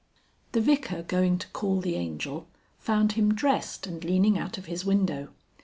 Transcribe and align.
XXII. 0.01 0.31
The 0.53 0.61
Vicar 0.61 1.03
going 1.03 1.37
to 1.37 1.47
call 1.49 1.79
the 1.79 1.93
Angel, 1.93 2.47
found 2.79 3.11
him 3.11 3.35
dressed 3.35 3.85
and 3.85 4.03
leaning 4.03 4.35
out 4.35 4.57
of 4.57 4.65
his 4.65 4.83
window. 4.83 5.27